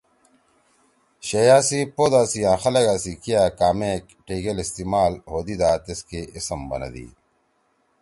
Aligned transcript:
شیئیا 1.27 1.59
سی 1.67 1.79
پودا 1.95 2.21
سی 2.31 2.39
آں 2.51 2.57
خلگا 2.61 2.95
سی 3.03 3.13
کیا 3.23 3.41
کامے 3.59 3.91
ٹِگیل 4.25 4.57
استعمال 4.63 5.13
ہودیِدا 5.31 5.71
تیس 5.83 5.99
کے 6.09 6.21
اسم 6.37 6.59
بنَدی۔ 6.69 7.07